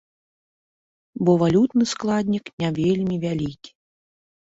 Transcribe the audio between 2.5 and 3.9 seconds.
не вельмі вялікі.